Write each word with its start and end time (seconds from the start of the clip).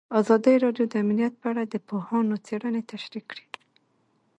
ازادي 0.19 0.55
راډیو 0.65 0.85
د 0.89 0.93
امنیت 1.03 1.33
په 1.41 1.47
اړه 1.51 1.63
د 1.67 1.75
پوهانو 1.87 2.35
څېړنې 2.45 2.81
تشریح 2.91 3.23
کړې. 3.31 3.45